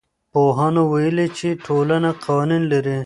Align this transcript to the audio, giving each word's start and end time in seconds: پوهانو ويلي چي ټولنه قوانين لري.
پوهانو 0.31 0.81
ويلي 0.93 1.27
چي 1.37 1.49
ټولنه 1.65 2.09
قوانين 2.25 2.63
لري. 2.73 2.97